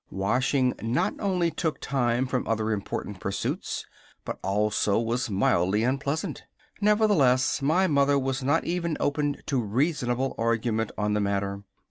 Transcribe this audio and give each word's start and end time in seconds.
Washing 0.09 0.73
not 0.81 1.13
only 1.19 1.51
took 1.51 1.79
time 1.79 2.25
from 2.25 2.47
other 2.47 2.71
important 2.71 3.19
pursuits, 3.19 3.85
but 4.25 4.39
also 4.41 4.97
was 4.99 5.29
mildly 5.29 5.83
unpleasant. 5.83 6.41
Nevertheless, 6.81 7.61
my 7.61 7.85
mother 7.85 8.17
was 8.17 8.41
not 8.43 8.63
even 8.65 8.97
open 8.99 9.37
to 9.45 9.61
reasonable 9.61 10.33
argument 10.39 10.91
on 10.97 11.13
the 11.13 11.21
matter. 11.21 11.61